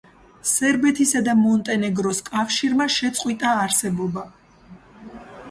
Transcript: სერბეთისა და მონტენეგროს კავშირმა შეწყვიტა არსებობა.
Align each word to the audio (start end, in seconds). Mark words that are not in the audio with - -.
სერბეთისა 0.51 1.21
და 1.27 1.35
მონტენეგროს 1.41 2.23
კავშირმა 2.31 2.89
შეწყვიტა 2.95 3.53
არსებობა. 3.67 4.27